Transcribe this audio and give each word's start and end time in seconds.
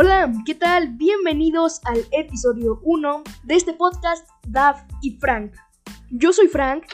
Hola, 0.00 0.32
¿qué 0.46 0.54
tal? 0.54 0.90
Bienvenidos 0.90 1.80
al 1.82 2.06
episodio 2.12 2.78
1 2.84 3.24
de 3.42 3.54
este 3.56 3.72
podcast 3.72 4.28
Dav 4.46 4.76
y 5.02 5.18
Frank. 5.18 5.54
Yo 6.12 6.32
soy 6.32 6.46
Frank, 6.46 6.84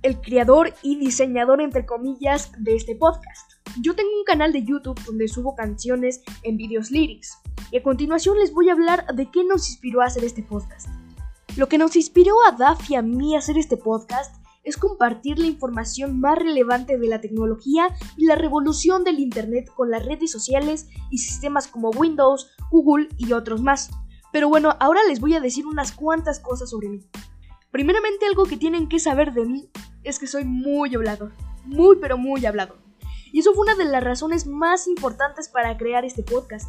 el 0.00 0.18
creador 0.22 0.72
y 0.82 0.96
diseñador 0.96 1.60
entre 1.60 1.84
comillas 1.84 2.52
de 2.56 2.74
este 2.74 2.96
podcast. 2.96 3.52
Yo 3.82 3.94
tengo 3.94 4.08
un 4.08 4.24
canal 4.24 4.54
de 4.54 4.64
YouTube 4.64 4.98
donde 5.04 5.28
subo 5.28 5.54
canciones 5.54 6.22
en 6.44 6.56
videos 6.56 6.90
lyrics 6.90 7.36
y 7.72 7.76
a 7.76 7.82
continuación 7.82 8.38
les 8.38 8.54
voy 8.54 8.70
a 8.70 8.72
hablar 8.72 9.04
de 9.14 9.30
qué 9.30 9.44
nos 9.44 9.68
inspiró 9.68 10.00
a 10.00 10.06
hacer 10.06 10.24
este 10.24 10.42
podcast. 10.42 10.88
Lo 11.58 11.68
que 11.68 11.76
nos 11.76 11.94
inspiró 11.94 12.36
a 12.48 12.52
Daf 12.52 12.90
y 12.90 12.94
a 12.94 13.02
mí 13.02 13.34
a 13.34 13.40
hacer 13.40 13.58
este 13.58 13.76
podcast 13.76 14.34
es 14.66 14.76
compartir 14.76 15.38
la 15.38 15.46
información 15.46 16.20
más 16.20 16.38
relevante 16.38 16.98
de 16.98 17.06
la 17.06 17.20
tecnología 17.20 17.88
y 18.16 18.26
la 18.26 18.34
revolución 18.34 19.04
del 19.04 19.20
Internet 19.20 19.70
con 19.74 19.90
las 19.90 20.04
redes 20.04 20.32
sociales 20.32 20.88
y 21.10 21.18
sistemas 21.18 21.68
como 21.68 21.90
Windows, 21.90 22.50
Google 22.70 23.08
y 23.16 23.32
otros 23.32 23.62
más. 23.62 23.90
Pero 24.32 24.48
bueno, 24.48 24.76
ahora 24.80 25.00
les 25.08 25.20
voy 25.20 25.34
a 25.34 25.40
decir 25.40 25.66
unas 25.66 25.92
cuantas 25.92 26.40
cosas 26.40 26.68
sobre 26.70 26.88
mí. 26.88 27.00
Primeramente 27.70 28.26
algo 28.26 28.44
que 28.44 28.56
tienen 28.56 28.88
que 28.88 28.98
saber 28.98 29.32
de 29.32 29.46
mí 29.46 29.70
es 30.02 30.18
que 30.18 30.26
soy 30.26 30.44
muy 30.44 30.92
hablador, 30.94 31.32
muy 31.64 31.96
pero 32.00 32.18
muy 32.18 32.44
hablador. 32.44 32.78
Y 33.32 33.40
eso 33.40 33.54
fue 33.54 33.66
una 33.66 33.76
de 33.76 33.84
las 33.84 34.02
razones 34.02 34.48
más 34.48 34.88
importantes 34.88 35.48
para 35.48 35.76
crear 35.76 36.04
este 36.04 36.24
podcast. 36.24 36.68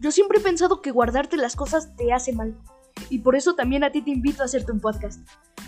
Yo 0.00 0.10
siempre 0.10 0.38
he 0.38 0.42
pensado 0.42 0.80
que 0.80 0.92
guardarte 0.92 1.36
las 1.36 1.56
cosas 1.56 1.94
te 1.96 2.12
hace 2.14 2.32
mal. 2.32 2.56
Y 3.10 3.20
por 3.20 3.36
eso 3.36 3.54
también 3.54 3.84
a 3.84 3.90
ti 3.90 4.02
te 4.02 4.10
invito 4.10 4.42
a 4.42 4.46
hacerte 4.46 4.72
un 4.72 4.80
podcast. 4.80 5.20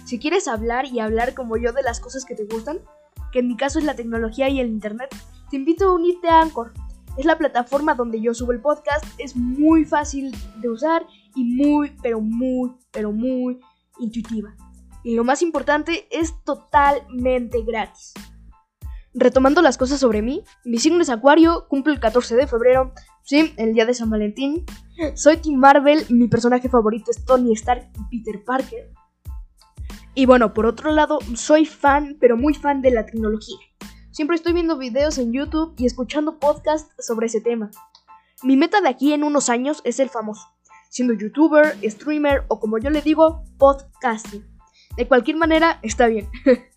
Si 0.04 0.18
quieres 0.18 0.48
hablar 0.48 0.86
y 0.86 1.00
hablar 1.00 1.34
como 1.34 1.56
yo 1.56 1.72
de 1.72 1.82
las 1.82 2.00
cosas 2.00 2.24
que 2.24 2.34
te 2.34 2.44
gustan, 2.44 2.80
que 3.32 3.40
en 3.40 3.48
mi 3.48 3.56
caso 3.56 3.78
es 3.78 3.84
la 3.84 3.96
tecnología 3.96 4.48
y 4.48 4.60
el 4.60 4.68
internet, 4.68 5.14
te 5.50 5.56
invito 5.56 5.88
a 5.88 5.94
unirte 5.94 6.28
a 6.28 6.40
Anchor. 6.40 6.72
Es 7.16 7.24
la 7.24 7.38
plataforma 7.38 7.94
donde 7.94 8.20
yo 8.20 8.34
subo 8.34 8.52
el 8.52 8.60
podcast, 8.60 9.04
es 9.18 9.36
muy 9.36 9.84
fácil 9.84 10.36
de 10.60 10.68
usar 10.68 11.06
y 11.34 11.44
muy, 11.44 11.96
pero 12.02 12.20
muy, 12.20 12.72
pero 12.90 13.12
muy 13.12 13.58
intuitiva. 13.98 14.54
Y 15.02 15.14
lo 15.14 15.24
más 15.24 15.40
importante, 15.40 16.08
es 16.10 16.34
totalmente 16.44 17.62
gratis. 17.62 18.12
Retomando 19.18 19.62
las 19.62 19.78
cosas 19.78 19.98
sobre 19.98 20.20
mí, 20.20 20.44
mi 20.66 20.78
signo 20.78 21.00
es 21.00 21.08
Acuario, 21.08 21.66
cumplo 21.68 21.90
el 21.90 22.00
14 22.00 22.36
de 22.36 22.46
febrero, 22.46 22.92
sí, 23.22 23.54
el 23.56 23.72
día 23.72 23.86
de 23.86 23.94
San 23.94 24.10
Valentín. 24.10 24.66
Soy 25.14 25.38
Team 25.38 25.58
Marvel, 25.58 26.04
mi 26.10 26.28
personaje 26.28 26.68
favorito 26.68 27.10
es 27.10 27.24
Tony 27.24 27.54
Stark 27.54 27.88
y 28.10 28.22
Peter 28.22 28.44
Parker. 28.44 28.92
Y 30.14 30.26
bueno, 30.26 30.52
por 30.52 30.66
otro 30.66 30.92
lado, 30.92 31.18
soy 31.34 31.64
fan, 31.64 32.18
pero 32.20 32.36
muy 32.36 32.52
fan 32.52 32.82
de 32.82 32.90
la 32.90 33.06
tecnología. 33.06 33.56
Siempre 34.10 34.36
estoy 34.36 34.52
viendo 34.52 34.76
videos 34.76 35.16
en 35.16 35.32
YouTube 35.32 35.72
y 35.78 35.86
escuchando 35.86 36.38
podcasts 36.38 36.94
sobre 36.98 37.28
ese 37.28 37.40
tema. 37.40 37.70
Mi 38.42 38.58
meta 38.58 38.82
de 38.82 38.90
aquí 38.90 39.14
en 39.14 39.24
unos 39.24 39.48
años 39.48 39.80
es 39.84 39.96
ser 39.96 40.10
famoso, 40.10 40.46
siendo 40.90 41.14
youtuber, 41.14 41.74
streamer 41.84 42.44
o 42.48 42.60
como 42.60 42.76
yo 42.76 42.90
le 42.90 43.00
digo, 43.00 43.44
podcasting. 43.56 44.44
De 44.98 45.08
cualquier 45.08 45.38
manera, 45.38 45.78
está 45.82 46.06
bien. 46.06 46.28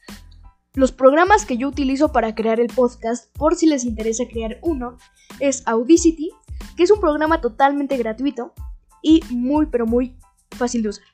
Los 0.75 0.91
programas 0.91 1.45
que 1.45 1.57
yo 1.57 1.67
utilizo 1.67 2.11
para 2.11 2.35
crear 2.35 2.59
el 2.59 2.67
podcast, 2.67 3.35
por 3.35 3.55
si 3.55 3.65
les 3.65 3.85
interesa 3.85 4.27
crear 4.27 4.59
uno, 4.61 4.97
es 5.39 5.63
Audacity, 5.65 6.29
que 6.77 6.83
es 6.83 6.91
un 6.91 6.99
programa 6.99 7.41
totalmente 7.41 7.97
gratuito 7.97 8.53
y 9.01 9.21
muy 9.31 9.65
pero 9.65 9.87
muy 9.87 10.15
fácil 10.51 10.83
de 10.83 10.89
usar. 10.89 11.05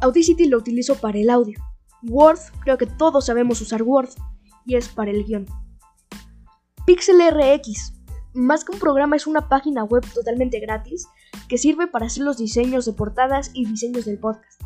Audacity 0.00 0.46
lo 0.46 0.58
utilizo 0.58 0.94
para 0.94 1.18
el 1.18 1.28
audio. 1.28 1.58
Word, 2.02 2.38
creo 2.60 2.78
que 2.78 2.86
todos 2.86 3.26
sabemos 3.26 3.60
usar 3.60 3.82
Word, 3.82 4.10
y 4.64 4.76
es 4.76 4.88
para 4.88 5.10
el 5.10 5.24
guion. 5.24 5.46
PixelRX, 6.86 7.94
más 8.32 8.64
que 8.64 8.72
un 8.72 8.78
programa 8.78 9.16
es 9.16 9.26
una 9.26 9.48
página 9.48 9.82
web 9.82 10.04
totalmente 10.14 10.60
gratis 10.60 11.08
que 11.48 11.58
sirve 11.58 11.88
para 11.88 12.06
hacer 12.06 12.22
los 12.22 12.36
diseños 12.36 12.84
de 12.84 12.92
portadas 12.92 13.50
y 13.54 13.66
diseños 13.66 14.04
del 14.04 14.20
podcast. 14.20 14.62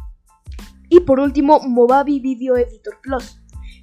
Y 0.91 1.01
por 1.01 1.19
último, 1.21 1.61
Movavi 1.61 2.21
Video 2.21 2.57
Editor 2.57 2.99
Plus, 3.01 3.40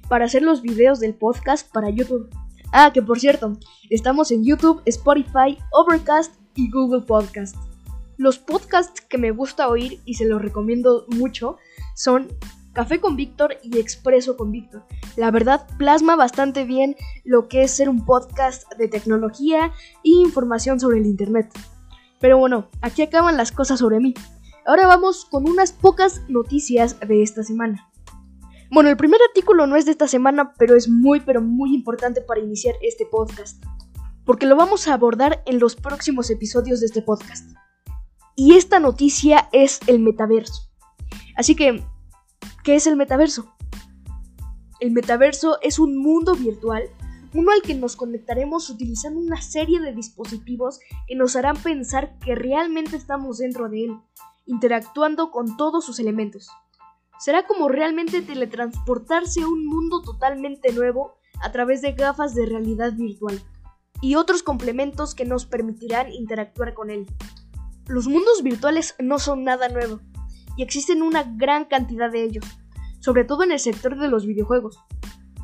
para 0.08 0.24
hacer 0.24 0.42
los 0.42 0.62
videos 0.62 1.00
del 1.00 1.14
podcast 1.14 1.70
para 1.72 1.90
YouTube. 1.90 2.28
Ah, 2.72 2.92
que 2.92 3.02
por 3.02 3.18
cierto, 3.18 3.58
estamos 3.90 4.30
en 4.30 4.44
YouTube, 4.44 4.82
Spotify, 4.86 5.58
Overcast 5.72 6.34
y 6.54 6.70
Google 6.70 7.02
Podcast. 7.02 7.56
Los 8.16 8.38
podcasts 8.38 9.00
que 9.00 9.16
me 9.16 9.30
gusta 9.30 9.68
oír 9.68 10.00
y 10.04 10.14
se 10.14 10.26
los 10.26 10.42
recomiendo 10.42 11.06
mucho 11.08 11.56
son 11.94 12.28
Café 12.72 13.00
con 13.00 13.16
Víctor 13.16 13.56
y 13.62 13.78
Expreso 13.78 14.36
con 14.36 14.52
Víctor. 14.52 14.84
La 15.16 15.30
verdad 15.30 15.66
plasma 15.78 16.14
bastante 16.14 16.64
bien 16.64 16.94
lo 17.24 17.48
que 17.48 17.62
es 17.62 17.72
ser 17.72 17.88
un 17.88 18.04
podcast 18.04 18.72
de 18.74 18.88
tecnología 18.88 19.72
e 20.04 20.10
información 20.10 20.78
sobre 20.78 20.98
el 20.98 21.06
Internet. 21.06 21.50
Pero 22.20 22.38
bueno, 22.38 22.68
aquí 22.80 23.02
acaban 23.02 23.36
las 23.36 23.52
cosas 23.52 23.78
sobre 23.78 24.00
mí. 24.00 24.14
Ahora 24.66 24.86
vamos 24.86 25.24
con 25.24 25.48
unas 25.48 25.72
pocas 25.72 26.22
noticias 26.28 27.00
de 27.00 27.22
esta 27.22 27.42
semana. 27.42 27.88
Bueno, 28.70 28.90
el 28.90 28.98
primer 28.98 29.18
artículo 29.28 29.66
no 29.66 29.76
es 29.76 29.86
de 29.86 29.92
esta 29.92 30.06
semana, 30.06 30.52
pero 30.58 30.76
es 30.76 30.90
muy, 30.90 31.20
pero 31.20 31.40
muy 31.40 31.74
importante 31.74 32.20
para 32.20 32.40
iniciar 32.40 32.74
este 32.82 33.06
podcast. 33.06 33.64
Porque 34.26 34.44
lo 34.44 34.56
vamos 34.56 34.88
a 34.88 34.94
abordar 34.94 35.42
en 35.46 35.58
los 35.58 35.74
próximos 35.74 36.28
episodios 36.28 36.80
de 36.80 36.86
este 36.86 37.00
podcast. 37.00 37.48
Y 38.36 38.56
esta 38.56 38.78
noticia 38.78 39.48
es 39.52 39.80
el 39.86 40.00
metaverso. 40.00 40.70
Así 41.34 41.56
que, 41.56 41.82
¿qué 42.62 42.74
es 42.74 42.86
el 42.86 42.96
metaverso? 42.96 43.54
El 44.80 44.90
metaverso 44.90 45.58
es 45.62 45.78
un 45.78 45.96
mundo 45.96 46.34
virtual, 46.34 46.82
uno 47.32 47.52
al 47.52 47.62
que 47.62 47.74
nos 47.74 47.96
conectaremos 47.96 48.68
utilizando 48.68 49.18
una 49.18 49.40
serie 49.40 49.80
de 49.80 49.94
dispositivos 49.94 50.78
que 51.06 51.16
nos 51.16 51.36
harán 51.36 51.56
pensar 51.56 52.18
que 52.18 52.34
realmente 52.34 52.96
estamos 52.96 53.38
dentro 53.38 53.70
de 53.70 53.86
él, 53.86 53.96
interactuando 54.44 55.30
con 55.30 55.56
todos 55.56 55.86
sus 55.86 55.98
elementos. 56.00 56.50
Será 57.18 57.46
como 57.46 57.68
realmente 57.68 58.22
teletransportarse 58.22 59.42
a 59.42 59.48
un 59.48 59.66
mundo 59.66 60.02
totalmente 60.02 60.72
nuevo 60.72 61.16
a 61.40 61.50
través 61.52 61.82
de 61.82 61.92
gafas 61.92 62.34
de 62.34 62.46
realidad 62.46 62.92
virtual 62.92 63.40
y 64.00 64.14
otros 64.14 64.42
complementos 64.42 65.14
que 65.14 65.24
nos 65.24 65.46
permitirán 65.46 66.12
interactuar 66.12 66.74
con 66.74 66.90
él. 66.90 67.06
Los 67.86 68.06
mundos 68.06 68.42
virtuales 68.42 68.94
no 69.00 69.18
son 69.18 69.44
nada 69.44 69.68
nuevo, 69.68 70.00
y 70.56 70.62
existen 70.62 71.02
una 71.02 71.22
gran 71.22 71.64
cantidad 71.64 72.10
de 72.10 72.24
ellos, 72.24 72.44
sobre 73.00 73.24
todo 73.24 73.44
en 73.44 73.52
el 73.52 73.60
sector 73.60 73.98
de 73.98 74.08
los 74.08 74.26
videojuegos. 74.26 74.78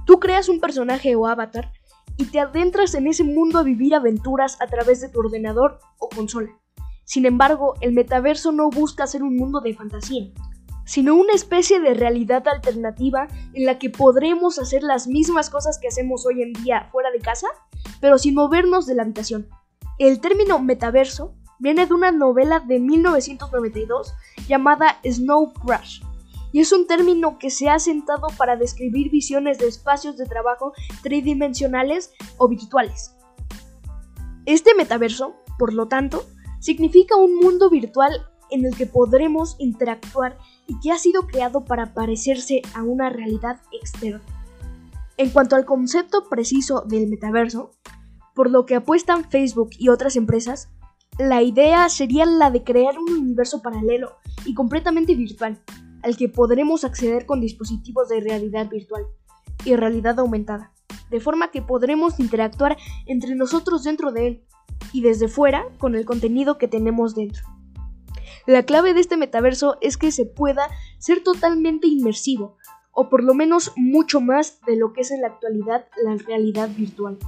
Tú 0.06 0.20
creas 0.20 0.48
un 0.48 0.60
personaje 0.60 1.14
o 1.16 1.26
avatar 1.26 1.72
y 2.16 2.26
te 2.26 2.41
adentras 2.41 2.94
en 2.94 3.06
ese 3.06 3.24
mundo 3.24 3.58
a 3.58 3.62
vivir 3.62 3.94
aventuras 3.94 4.60
a 4.60 4.66
través 4.66 5.00
de 5.00 5.08
tu 5.08 5.20
ordenador 5.20 5.78
o 5.98 6.08
consola. 6.08 6.50
Sin 7.04 7.26
embargo, 7.26 7.74
el 7.80 7.92
metaverso 7.92 8.50
no 8.50 8.70
busca 8.70 9.06
ser 9.06 9.22
un 9.22 9.36
mundo 9.36 9.60
de 9.60 9.74
fantasía, 9.74 10.32
sino 10.84 11.15
una 11.15 11.33
especie 11.33 11.81
de 11.81 11.95
realidad 11.95 12.47
alternativa 12.49 13.28
en 13.53 13.67
la 13.67 13.78
que 13.78 13.91
podremos 13.91 14.59
hacer 14.59 14.83
las 14.83 15.06
mismas 15.06 15.50
cosas 15.50 15.78
que 15.78 15.89
hacemos 15.89 16.27
hoy 16.27 16.43
en 16.43 16.53
día 16.53 16.89
fuera 16.93 17.11
de 17.11 17.21
casa, 17.21 17.49
pero 18.00 18.19
sin 18.19 18.34
movernos 18.34 18.87
de 18.87 18.95
la 18.95 19.03
habitación. 19.03 19.49
El 19.99 20.21
término 20.21 20.59
metaverso 20.59 21.34
viene 21.59 21.87
de 21.87 21.95
una 21.95 22.12
novela 22.12 22.61
de 22.61 22.81
1992 22.81 24.15
llamada 24.49 24.99
Snow 25.05 25.53
Crash, 25.53 26.00
y 26.53 26.61
es 26.61 26.72
un 26.72 26.87
término 26.87 27.39
que 27.39 27.51
se 27.51 27.69
ha 27.69 27.78
sentado 27.81 28.28
para 28.37 28.56
describir 28.56 29.11
visiones 29.11 29.59
de 29.59 29.66
espacios 29.66 30.16
de 30.16 30.27
trabajo 30.27 30.72
tridimensionales 31.03 32.12
o 32.37 32.49
virtuales. 32.49 33.16
Este 34.47 34.75
metaverso, 34.75 35.34
por 35.59 35.72
lo 35.72 35.89
tanto, 35.89 36.25
significa 36.61 37.16
un 37.16 37.37
mundo 37.37 37.71
virtual 37.71 38.27
en 38.51 38.65
el 38.65 38.77
que 38.77 38.87
podremos 38.87 39.56
interactuar 39.59 40.39
y 40.66 40.78
que 40.80 40.92
ha 40.92 40.98
sido 40.98 41.26
creado 41.26 41.64
para 41.64 41.94
parecerse 41.94 42.62
a 42.75 42.82
una 42.82 43.10
realidad 43.10 43.60
externa. 43.72 44.22
En 45.16 45.30
cuanto 45.30 45.56
al 45.56 45.65
concepto 45.65 46.28
preciso 46.28 46.83
del 46.83 47.09
metaverso, 47.09 47.71
por 48.34 48.50
lo 48.50 48.66
que 48.66 48.74
apuestan 48.74 49.30
Facebook 49.30 49.71
y 49.78 49.89
otras 49.89 50.16
empresas, 50.16 50.68
la 51.18 51.42
idea 51.42 51.89
sería 51.89 52.27
la 52.27 52.50
de 52.50 52.65
crear 52.65 52.98
un 52.98 53.12
universo 53.12 53.62
paralelo 53.62 54.16
y 54.44 54.54
completamente 54.54 55.15
virtual, 55.15 55.62
al 56.03 56.16
que 56.16 56.28
podremos 56.28 56.84
acceder 56.84 57.27
con 57.27 57.41
dispositivos 57.41 58.09
de 58.09 58.21
realidad 58.21 58.68
virtual 58.68 59.06
y 59.65 59.77
realidad 59.77 60.18
aumentada, 60.18 60.72
de 61.10 61.21
forma 61.21 61.53
que 61.53 61.62
podremos 61.62 62.18
interactuar 62.18 62.77
entre 63.06 63.36
nosotros 63.36 63.84
dentro 63.84 64.10
de 64.10 64.27
él 64.27 64.44
y 64.92 65.03
desde 65.03 65.28
fuera 65.28 65.65
con 65.78 65.94
el 65.94 66.04
contenido 66.04 66.59
que 66.59 66.66
tenemos 66.66 67.15
dentro. 67.15 67.44
La 68.46 68.64
clave 68.64 68.92
de 68.92 69.00
este 69.00 69.16
metaverso 69.16 69.78
es 69.80 69.96
que 69.96 70.12
se 70.12 70.26
pueda 70.26 70.68
ser 70.98 71.22
totalmente 71.22 71.86
inmersivo, 71.86 72.56
o 72.92 73.08
por 73.08 73.24
lo 73.24 73.34
menos 73.34 73.72
mucho 73.76 74.20
más 74.20 74.60
de 74.66 74.76
lo 74.76 74.92
que 74.92 75.00
es 75.00 75.10
en 75.10 75.22
la 75.22 75.28
actualidad 75.28 75.86
la 76.02 76.16
realidad 76.16 76.68
virtual. 76.76 77.18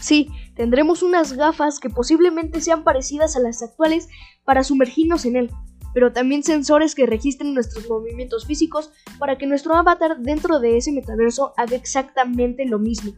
Sí, 0.00 0.28
tendremos 0.54 1.02
unas 1.02 1.34
gafas 1.34 1.78
que 1.78 1.88
posiblemente 1.88 2.60
sean 2.60 2.84
parecidas 2.84 3.36
a 3.36 3.40
las 3.40 3.62
actuales 3.62 4.08
para 4.44 4.64
sumergirnos 4.64 5.24
en 5.24 5.36
él, 5.36 5.50
pero 5.94 6.12
también 6.12 6.42
sensores 6.42 6.94
que 6.94 7.06
registren 7.06 7.54
nuestros 7.54 7.88
movimientos 7.88 8.46
físicos 8.46 8.90
para 9.18 9.38
que 9.38 9.46
nuestro 9.46 9.74
avatar 9.74 10.18
dentro 10.18 10.58
de 10.60 10.76
ese 10.76 10.92
metaverso 10.92 11.54
haga 11.56 11.76
exactamente 11.76 12.66
lo 12.66 12.78
mismo. 12.78 13.12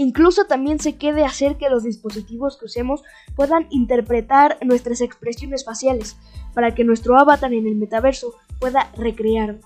Incluso 0.00 0.44
también 0.44 0.78
se 0.78 0.96
quede 0.96 1.24
hacer 1.24 1.56
que 1.56 1.68
los 1.68 1.82
dispositivos 1.82 2.56
que 2.56 2.66
usemos 2.66 3.02
puedan 3.34 3.66
interpretar 3.70 4.56
nuestras 4.64 5.00
expresiones 5.00 5.64
faciales 5.64 6.16
para 6.54 6.72
que 6.72 6.84
nuestro 6.84 7.18
avatar 7.18 7.52
en 7.52 7.66
el 7.66 7.74
metaverso 7.74 8.32
pueda 8.60 8.92
recrearnos 8.96 9.64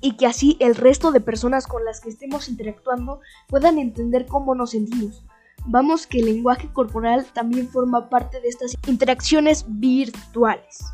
y 0.00 0.16
que 0.16 0.24
así 0.24 0.56
el 0.60 0.76
resto 0.76 1.12
de 1.12 1.20
personas 1.20 1.66
con 1.66 1.84
las 1.84 2.00
que 2.00 2.08
estemos 2.08 2.48
interactuando 2.48 3.20
puedan 3.48 3.78
entender 3.78 4.24
cómo 4.24 4.54
nos 4.54 4.70
sentimos. 4.70 5.22
Vamos 5.66 6.06
que 6.06 6.20
el 6.20 6.24
lenguaje 6.24 6.70
corporal 6.72 7.26
también 7.34 7.68
forma 7.68 8.08
parte 8.08 8.40
de 8.40 8.48
estas 8.48 8.78
interacciones 8.86 9.66
virtuales. 9.68 10.86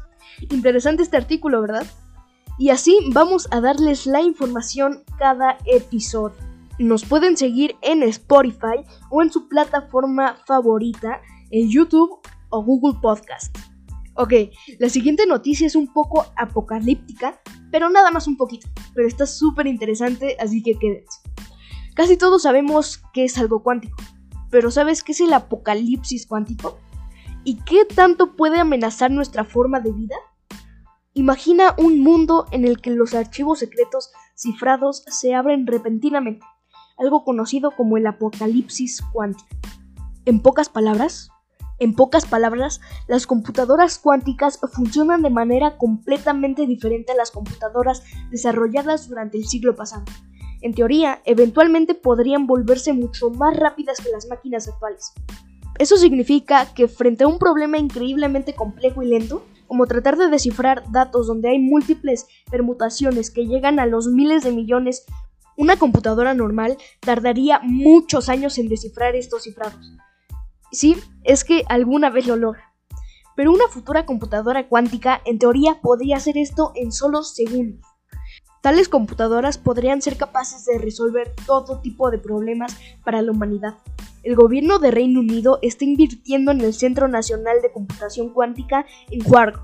Interesante 0.50 1.04
este 1.04 1.16
artículo, 1.16 1.60
¿verdad? 1.62 1.86
Y 2.58 2.70
así 2.70 2.98
vamos 3.12 3.46
a 3.52 3.60
darles 3.60 4.06
la 4.06 4.22
información 4.22 5.04
cada 5.18 5.56
episodio. 5.66 6.51
Nos 6.82 7.04
pueden 7.04 7.36
seguir 7.36 7.76
en 7.80 8.02
Spotify 8.02 8.84
o 9.08 9.22
en 9.22 9.30
su 9.30 9.46
plataforma 9.48 10.38
favorita, 10.48 11.20
en 11.52 11.70
YouTube 11.70 12.18
o 12.50 12.64
Google 12.64 12.98
Podcast. 13.00 13.56
Ok, 14.14 14.32
la 14.80 14.88
siguiente 14.88 15.24
noticia 15.24 15.68
es 15.68 15.76
un 15.76 15.92
poco 15.92 16.26
apocalíptica, 16.36 17.40
pero 17.70 17.88
nada 17.88 18.10
más 18.10 18.26
un 18.26 18.36
poquito. 18.36 18.66
Pero 18.96 19.06
está 19.06 19.26
súper 19.26 19.68
interesante, 19.68 20.36
así 20.40 20.60
que 20.60 20.76
quédense. 20.76 21.20
Casi 21.94 22.16
todos 22.16 22.42
sabemos 22.42 23.00
que 23.12 23.26
es 23.26 23.38
algo 23.38 23.62
cuántico, 23.62 24.02
pero 24.50 24.72
¿sabes 24.72 25.04
qué 25.04 25.12
es 25.12 25.20
el 25.20 25.32
apocalipsis 25.34 26.26
cuántico? 26.26 26.80
¿Y 27.44 27.60
qué 27.60 27.84
tanto 27.84 28.34
puede 28.34 28.58
amenazar 28.58 29.12
nuestra 29.12 29.44
forma 29.44 29.78
de 29.78 29.92
vida? 29.92 30.16
Imagina 31.14 31.76
un 31.78 32.00
mundo 32.00 32.46
en 32.50 32.64
el 32.64 32.80
que 32.80 32.90
los 32.90 33.14
archivos 33.14 33.60
secretos 33.60 34.10
cifrados 34.34 35.04
se 35.06 35.32
abren 35.36 35.68
repentinamente 35.68 36.44
algo 37.02 37.24
conocido 37.24 37.72
como 37.72 37.96
el 37.96 38.06
apocalipsis 38.06 39.02
cuántico. 39.12 39.48
En 40.24 40.40
pocas 40.40 40.68
palabras, 40.68 41.30
en 41.78 41.94
pocas 41.94 42.26
palabras, 42.26 42.80
las 43.08 43.26
computadoras 43.26 43.98
cuánticas 43.98 44.60
funcionan 44.72 45.22
de 45.22 45.30
manera 45.30 45.76
completamente 45.78 46.66
diferente 46.66 47.10
a 47.10 47.16
las 47.16 47.32
computadoras 47.32 48.04
desarrolladas 48.30 49.08
durante 49.08 49.36
el 49.36 49.46
siglo 49.46 49.74
pasado. 49.74 50.04
En 50.60 50.74
teoría, 50.74 51.20
eventualmente 51.24 51.94
podrían 51.94 52.46
volverse 52.46 52.92
mucho 52.92 53.30
más 53.30 53.56
rápidas 53.56 53.98
que 54.00 54.10
las 54.10 54.28
máquinas 54.28 54.68
actuales. 54.68 55.12
Eso 55.78 55.96
significa 55.96 56.72
que 56.72 56.86
frente 56.86 57.24
a 57.24 57.26
un 57.26 57.40
problema 57.40 57.78
increíblemente 57.78 58.54
complejo 58.54 59.02
y 59.02 59.08
lento, 59.08 59.44
como 59.66 59.86
tratar 59.86 60.16
de 60.16 60.28
descifrar 60.28 60.84
datos 60.92 61.26
donde 61.26 61.48
hay 61.48 61.58
múltiples 61.58 62.28
permutaciones 62.48 63.32
que 63.32 63.46
llegan 63.46 63.80
a 63.80 63.86
los 63.86 64.06
miles 64.06 64.44
de 64.44 64.52
millones 64.52 65.04
una 65.56 65.76
computadora 65.76 66.34
normal 66.34 66.78
tardaría 67.00 67.60
muchos 67.62 68.28
años 68.28 68.58
en 68.58 68.68
descifrar 68.68 69.14
estos 69.14 69.42
cifrados. 69.44 69.92
Sí, 70.70 70.96
es 71.24 71.44
que 71.44 71.64
alguna 71.68 72.10
vez 72.10 72.26
lo 72.26 72.36
logra. 72.36 72.72
Pero 73.36 73.52
una 73.52 73.68
futura 73.68 74.06
computadora 74.06 74.68
cuántica 74.68 75.20
en 75.24 75.38
teoría 75.38 75.80
podría 75.80 76.16
hacer 76.16 76.36
esto 76.38 76.72
en 76.74 76.92
solo 76.92 77.22
segundos. 77.22 77.86
Tales 78.62 78.88
computadoras 78.88 79.58
podrían 79.58 80.00
ser 80.00 80.16
capaces 80.16 80.64
de 80.64 80.78
resolver 80.78 81.34
todo 81.46 81.80
tipo 81.80 82.10
de 82.10 82.18
problemas 82.18 82.76
para 83.04 83.20
la 83.20 83.32
humanidad. 83.32 83.74
El 84.22 84.36
gobierno 84.36 84.78
de 84.78 84.92
Reino 84.92 85.20
Unido 85.20 85.58
está 85.62 85.84
invirtiendo 85.84 86.52
en 86.52 86.60
el 86.60 86.72
Centro 86.72 87.08
Nacional 87.08 87.60
de 87.60 87.72
Computación 87.72 88.32
Cuántica 88.32 88.86
en 89.10 89.20
Huargo, 89.26 89.62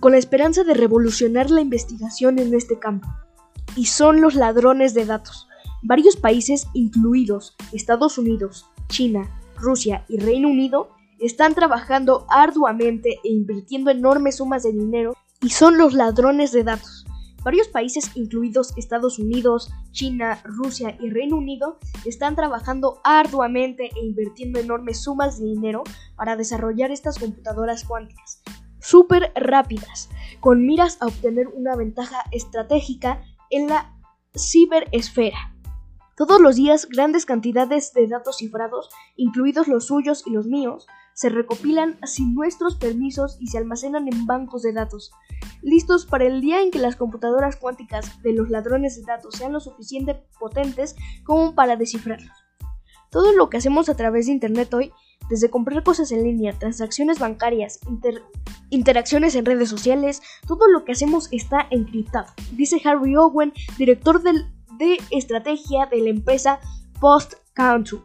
con 0.00 0.12
la 0.12 0.18
esperanza 0.18 0.64
de 0.64 0.74
revolucionar 0.74 1.50
la 1.50 1.62
investigación 1.62 2.38
en 2.38 2.54
este 2.54 2.78
campo 2.78 3.08
y 3.78 3.84
son 3.84 4.20
los 4.20 4.34
ladrones 4.34 4.92
de 4.92 5.06
datos. 5.06 5.46
Varios 5.82 6.16
países, 6.16 6.66
incluidos 6.74 7.56
Estados 7.72 8.18
Unidos, 8.18 8.66
China, 8.88 9.30
Rusia 9.56 10.04
y 10.08 10.18
Reino 10.18 10.48
Unido, 10.48 10.90
están 11.20 11.54
trabajando 11.54 12.26
arduamente 12.28 13.20
e 13.22 13.28
invirtiendo 13.28 13.92
enormes 13.92 14.38
sumas 14.38 14.64
de 14.64 14.72
dinero 14.72 15.14
y 15.40 15.50
son 15.50 15.78
los 15.78 15.94
ladrones 15.94 16.50
de 16.50 16.64
datos. 16.64 17.06
Varios 17.44 17.68
países, 17.68 18.10
incluidos 18.16 18.76
Estados 18.76 19.20
Unidos, 19.20 19.70
China, 19.92 20.40
Rusia 20.42 20.98
y 21.00 21.10
Reino 21.10 21.36
Unido, 21.36 21.78
están 22.04 22.34
trabajando 22.34 23.00
arduamente 23.04 23.90
e 23.94 24.04
invirtiendo 24.04 24.58
enormes 24.58 25.04
sumas 25.04 25.38
de 25.38 25.46
dinero 25.46 25.84
para 26.16 26.34
desarrollar 26.34 26.90
estas 26.90 27.16
computadoras 27.20 27.84
cuánticas, 27.84 28.42
súper 28.80 29.30
rápidas, 29.36 30.08
con 30.40 30.66
miras 30.66 30.98
a 31.00 31.06
obtener 31.06 31.46
una 31.46 31.76
ventaja 31.76 32.24
estratégica 32.32 33.22
en 33.50 33.68
la 33.68 33.94
ciberesfera. 34.36 35.54
Todos 36.16 36.40
los 36.40 36.56
días 36.56 36.88
grandes 36.88 37.26
cantidades 37.26 37.92
de 37.92 38.08
datos 38.08 38.38
cifrados, 38.38 38.88
incluidos 39.16 39.68
los 39.68 39.86
suyos 39.86 40.24
y 40.26 40.30
los 40.30 40.46
míos, 40.46 40.86
se 41.14 41.28
recopilan 41.28 41.98
sin 42.04 42.34
nuestros 42.34 42.76
permisos 42.76 43.36
y 43.40 43.48
se 43.48 43.58
almacenan 43.58 44.08
en 44.08 44.26
bancos 44.26 44.62
de 44.62 44.72
datos, 44.72 45.10
listos 45.62 46.06
para 46.06 46.26
el 46.26 46.40
día 46.40 46.62
en 46.62 46.70
que 46.70 46.78
las 46.78 46.96
computadoras 46.96 47.56
cuánticas 47.56 48.22
de 48.22 48.32
los 48.32 48.50
ladrones 48.50 48.96
de 48.96 49.02
datos 49.02 49.34
sean 49.34 49.52
lo 49.52 49.60
suficientemente 49.60 50.28
potentes 50.38 50.94
como 51.24 51.54
para 51.54 51.76
descifrarlos. 51.76 52.36
Todo 53.10 53.32
lo 53.32 53.48
que 53.48 53.56
hacemos 53.56 53.88
a 53.88 53.96
través 53.96 54.26
de 54.26 54.32
Internet 54.32 54.72
hoy 54.74 54.92
desde 55.28 55.50
comprar 55.50 55.82
cosas 55.82 56.12
en 56.12 56.24
línea, 56.24 56.58
transacciones 56.58 57.18
bancarias, 57.18 57.80
interacciones 58.70 59.34
en 59.34 59.44
redes 59.44 59.68
sociales, 59.68 60.22
todo 60.46 60.68
lo 60.68 60.84
que 60.84 60.92
hacemos 60.92 61.28
está 61.32 61.66
encriptado, 61.70 62.32
dice 62.52 62.80
Harry 62.84 63.16
Owen, 63.16 63.52
director 63.76 64.22
de 64.22 64.98
estrategia 65.10 65.86
de 65.86 66.00
la 66.02 66.10
empresa 66.10 66.60
Post 67.00 67.34
Country. 67.54 68.00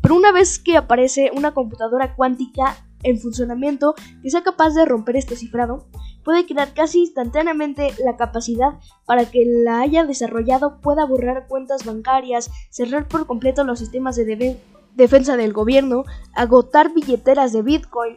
Pero 0.00 0.16
una 0.16 0.32
vez 0.32 0.58
que 0.58 0.76
aparece 0.76 1.30
una 1.34 1.54
computadora 1.54 2.14
cuántica 2.14 2.76
en 3.04 3.18
funcionamiento 3.18 3.94
que 4.22 4.30
sea 4.30 4.42
capaz 4.42 4.74
de 4.74 4.84
romper 4.84 5.16
este 5.16 5.36
cifrado, 5.36 5.86
puede 6.24 6.46
crear 6.46 6.74
casi 6.74 7.00
instantáneamente 7.00 7.94
la 8.04 8.16
capacidad 8.16 8.80
para 9.06 9.30
que 9.30 9.44
la 9.46 9.80
haya 9.80 10.04
desarrollado 10.04 10.80
pueda 10.80 11.04
borrar 11.04 11.46
cuentas 11.46 11.84
bancarias, 11.84 12.50
cerrar 12.70 13.06
por 13.06 13.26
completo 13.26 13.62
los 13.62 13.78
sistemas 13.78 14.16
de, 14.16 14.58
defensa 14.94 15.36
del 15.36 15.52
gobierno, 15.52 16.04
agotar 16.34 16.92
billeteras 16.92 17.52
de 17.52 17.62
Bitcoin. 17.62 18.16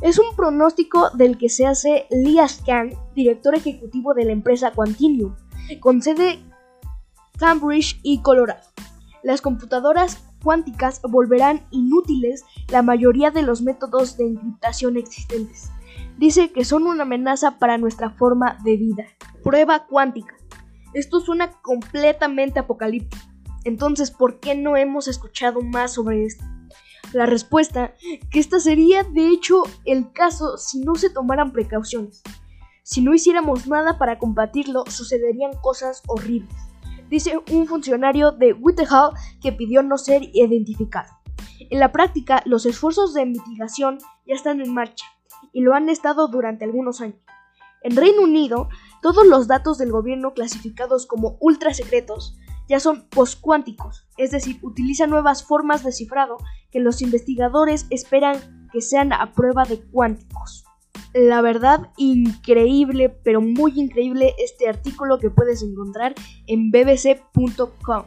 Es 0.00 0.18
un 0.18 0.36
pronóstico 0.36 1.10
del 1.10 1.38
que 1.38 1.48
se 1.48 1.66
hace 1.66 2.06
Lias 2.10 2.62
Khan, 2.66 2.90
director 3.14 3.54
ejecutivo 3.54 4.14
de 4.14 4.26
la 4.26 4.32
empresa 4.32 4.72
Quantinium, 4.72 5.34
con 5.80 6.02
sede 6.02 6.38
Cambridge 7.38 7.98
y 8.02 8.20
Colorado. 8.20 8.62
Las 9.22 9.40
computadoras 9.40 10.22
cuánticas 10.42 11.00
volverán 11.02 11.66
inútiles 11.70 12.44
la 12.70 12.82
mayoría 12.82 13.30
de 13.30 13.42
los 13.42 13.62
métodos 13.62 14.16
de 14.16 14.26
encriptación 14.26 14.96
existentes. 14.96 15.70
Dice 16.18 16.52
que 16.52 16.64
son 16.64 16.86
una 16.86 17.02
amenaza 17.02 17.58
para 17.58 17.78
nuestra 17.78 18.10
forma 18.10 18.58
de 18.64 18.76
vida. 18.76 19.04
Prueba 19.42 19.86
cuántica. 19.86 20.36
Esto 20.94 21.20
suena 21.20 21.50
completamente 21.62 22.58
apocalíptico. 22.58 23.24
Entonces, 23.66 24.12
¿por 24.12 24.38
qué 24.38 24.54
no 24.54 24.76
hemos 24.76 25.08
escuchado 25.08 25.60
más 25.60 25.94
sobre 25.94 26.24
esto? 26.24 26.44
La 27.12 27.26
respuesta, 27.26 27.94
que 28.30 28.38
esta 28.38 28.60
sería 28.60 29.02
de 29.02 29.28
hecho 29.28 29.64
el 29.84 30.12
caso 30.12 30.56
si 30.56 30.78
no 30.78 30.94
se 30.94 31.10
tomaran 31.10 31.52
precauciones. 31.52 32.22
Si 32.84 33.00
no 33.00 33.12
hiciéramos 33.12 33.66
nada 33.66 33.98
para 33.98 34.20
combatirlo, 34.20 34.84
sucederían 34.88 35.50
cosas 35.60 36.04
horribles, 36.06 36.54
dice 37.10 37.40
un 37.50 37.66
funcionario 37.66 38.30
de 38.30 38.52
Whitehall 38.52 39.14
que 39.42 39.50
pidió 39.50 39.82
no 39.82 39.98
ser 39.98 40.22
identificado. 40.32 41.12
En 41.58 41.80
la 41.80 41.90
práctica, 41.90 42.42
los 42.46 42.66
esfuerzos 42.66 43.14
de 43.14 43.26
mitigación 43.26 43.98
ya 44.28 44.34
están 44.36 44.60
en 44.60 44.72
marcha 44.72 45.06
y 45.52 45.62
lo 45.62 45.74
han 45.74 45.88
estado 45.88 46.28
durante 46.28 46.64
algunos 46.64 47.00
años. 47.00 47.18
En 47.82 47.96
Reino 47.96 48.22
Unido, 48.22 48.68
todos 49.02 49.26
los 49.26 49.48
datos 49.48 49.76
del 49.76 49.90
gobierno 49.90 50.34
clasificados 50.34 51.06
como 51.06 51.36
ultra 51.40 51.74
secretos 51.74 52.38
ya 52.68 52.80
son 52.80 53.08
postcuánticos, 53.08 54.06
es 54.16 54.30
decir, 54.30 54.58
utilizan 54.62 55.10
nuevas 55.10 55.44
formas 55.44 55.84
de 55.84 55.92
cifrado 55.92 56.38
que 56.70 56.80
los 56.80 57.02
investigadores 57.02 57.86
esperan 57.90 58.68
que 58.72 58.80
sean 58.80 59.12
a 59.12 59.32
prueba 59.32 59.64
de 59.64 59.80
cuánticos. 59.80 60.64
La 61.14 61.40
verdad, 61.40 61.90
increíble, 61.96 63.08
pero 63.08 63.40
muy 63.40 63.78
increíble 63.80 64.34
este 64.38 64.68
artículo 64.68 65.18
que 65.18 65.30
puedes 65.30 65.62
encontrar 65.62 66.14
en 66.46 66.70
bbc.com. 66.70 68.04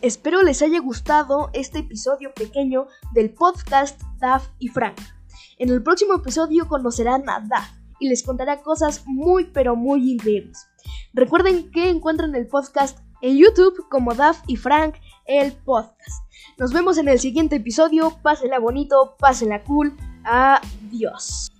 Espero 0.00 0.42
les 0.42 0.62
haya 0.62 0.80
gustado 0.80 1.50
este 1.54 1.80
episodio 1.80 2.32
pequeño 2.34 2.86
del 3.14 3.30
podcast 3.30 4.00
Daf 4.20 4.48
y 4.58 4.68
Frank. 4.68 5.00
En 5.58 5.70
el 5.70 5.82
próximo 5.82 6.14
episodio 6.14 6.68
conocerán 6.68 7.28
a 7.28 7.40
Daf 7.40 7.68
y 7.98 8.08
les 8.08 8.22
contará 8.22 8.60
cosas 8.60 9.04
muy 9.06 9.46
pero 9.46 9.76
muy 9.76 10.12
increíbles. 10.12 10.68
Recuerden 11.14 11.70
que 11.70 11.88
encuentran 11.88 12.34
el 12.34 12.46
podcast 12.46 12.98
en 13.22 13.36
YouTube 13.38 13.88
como 13.88 14.14
Daf 14.14 14.40
y 14.46 14.56
Frank, 14.56 14.96
el 15.26 15.52
podcast. 15.52 16.24
Nos 16.58 16.72
vemos 16.72 16.98
en 16.98 17.08
el 17.08 17.18
siguiente 17.18 17.56
episodio. 17.56 18.18
Pásenla 18.22 18.58
bonito, 18.58 19.16
pásenla 19.18 19.62
cool. 19.64 19.96
Adiós. 20.24 21.53